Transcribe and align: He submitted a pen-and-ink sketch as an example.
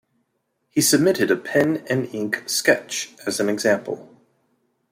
He 0.71 0.81
submitted 0.81 1.29
a 1.29 1.35
pen-and-ink 1.37 2.49
sketch 2.49 3.13
as 3.27 3.39
an 3.39 3.49
example. 3.49 4.11